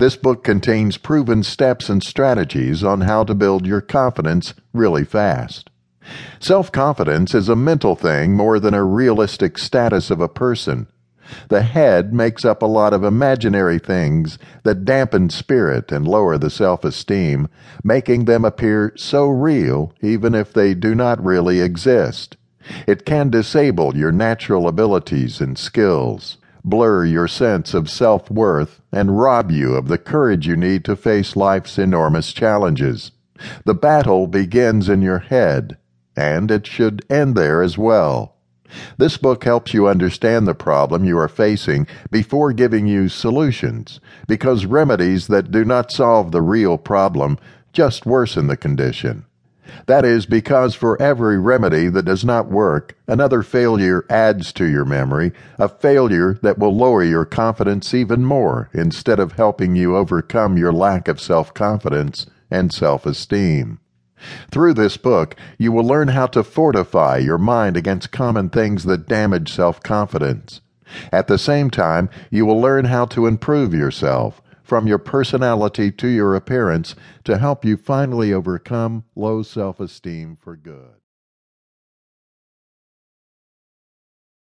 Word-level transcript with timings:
This 0.00 0.16
book 0.16 0.42
contains 0.42 0.96
proven 0.96 1.42
steps 1.42 1.90
and 1.90 2.02
strategies 2.02 2.82
on 2.82 3.02
how 3.02 3.22
to 3.22 3.34
build 3.34 3.66
your 3.66 3.82
confidence 3.82 4.54
really 4.72 5.04
fast. 5.04 5.68
Self 6.38 6.72
confidence 6.72 7.34
is 7.34 7.50
a 7.50 7.54
mental 7.54 7.94
thing 7.94 8.32
more 8.32 8.58
than 8.58 8.72
a 8.72 8.82
realistic 8.82 9.58
status 9.58 10.10
of 10.10 10.18
a 10.22 10.26
person. 10.26 10.86
The 11.50 11.60
head 11.60 12.14
makes 12.14 12.46
up 12.46 12.62
a 12.62 12.66
lot 12.66 12.94
of 12.94 13.04
imaginary 13.04 13.78
things 13.78 14.38
that 14.62 14.86
dampen 14.86 15.28
spirit 15.28 15.92
and 15.92 16.08
lower 16.08 16.38
the 16.38 16.48
self 16.48 16.82
esteem, 16.82 17.48
making 17.84 18.24
them 18.24 18.42
appear 18.42 18.94
so 18.96 19.28
real 19.28 19.92
even 20.00 20.34
if 20.34 20.50
they 20.50 20.72
do 20.72 20.94
not 20.94 21.22
really 21.22 21.60
exist. 21.60 22.38
It 22.86 23.04
can 23.04 23.28
disable 23.28 23.94
your 23.94 24.12
natural 24.12 24.66
abilities 24.66 25.42
and 25.42 25.58
skills, 25.58 26.38
blur 26.64 27.04
your 27.04 27.28
sense 27.28 27.74
of 27.74 27.90
self 27.90 28.30
worth, 28.30 28.80
and 28.92 29.18
rob 29.18 29.50
you 29.50 29.74
of 29.74 29.88
the 29.88 29.98
courage 29.98 30.46
you 30.46 30.56
need 30.56 30.84
to 30.84 30.96
face 30.96 31.36
life's 31.36 31.78
enormous 31.78 32.32
challenges. 32.32 33.12
The 33.64 33.74
battle 33.74 34.26
begins 34.26 34.88
in 34.88 35.02
your 35.02 35.20
head, 35.20 35.78
and 36.16 36.50
it 36.50 36.66
should 36.66 37.04
end 37.08 37.34
there 37.34 37.62
as 37.62 37.78
well. 37.78 38.36
This 38.98 39.16
book 39.16 39.44
helps 39.44 39.74
you 39.74 39.88
understand 39.88 40.46
the 40.46 40.54
problem 40.54 41.04
you 41.04 41.18
are 41.18 41.28
facing 41.28 41.86
before 42.10 42.52
giving 42.52 42.86
you 42.86 43.08
solutions, 43.08 43.98
because 44.28 44.66
remedies 44.66 45.26
that 45.26 45.50
do 45.50 45.64
not 45.64 45.90
solve 45.90 46.30
the 46.30 46.42
real 46.42 46.78
problem 46.78 47.38
just 47.72 48.06
worsen 48.06 48.46
the 48.46 48.56
condition. 48.56 49.24
That 49.86 50.04
is 50.04 50.26
because 50.26 50.74
for 50.74 51.00
every 51.00 51.38
remedy 51.38 51.88
that 51.88 52.04
does 52.04 52.24
not 52.24 52.50
work, 52.50 52.96
another 53.06 53.42
failure 53.42 54.04
adds 54.08 54.52
to 54.54 54.64
your 54.64 54.84
memory, 54.84 55.32
a 55.58 55.68
failure 55.68 56.38
that 56.42 56.58
will 56.58 56.76
lower 56.76 57.02
your 57.02 57.24
confidence 57.24 57.92
even 57.94 58.24
more 58.24 58.68
instead 58.72 59.18
of 59.20 59.32
helping 59.32 59.76
you 59.76 59.96
overcome 59.96 60.56
your 60.56 60.72
lack 60.72 61.08
of 61.08 61.20
self 61.20 61.54
confidence 61.54 62.26
and 62.50 62.72
self 62.72 63.06
esteem. 63.06 63.78
Through 64.50 64.74
this 64.74 64.96
book, 64.96 65.34
you 65.58 65.72
will 65.72 65.84
learn 65.84 66.08
how 66.08 66.26
to 66.26 66.44
fortify 66.44 67.16
your 67.18 67.38
mind 67.38 67.76
against 67.76 68.12
common 68.12 68.50
things 68.50 68.84
that 68.84 69.08
damage 69.08 69.52
self 69.52 69.82
confidence. 69.82 70.60
At 71.12 71.28
the 71.28 71.38
same 71.38 71.70
time, 71.70 72.10
you 72.30 72.44
will 72.44 72.60
learn 72.60 72.86
how 72.86 73.06
to 73.06 73.26
improve 73.26 73.72
yourself, 73.72 74.42
from 74.70 74.86
your 74.86 74.98
personality 74.98 75.90
to 75.90 76.06
your 76.06 76.36
appearance, 76.36 76.94
to 77.24 77.38
help 77.38 77.64
you 77.64 77.76
finally 77.76 78.32
overcome 78.32 79.02
low 79.16 79.42
self 79.42 79.80
esteem 79.80 80.38
for 80.40 80.54
good. 80.54 80.94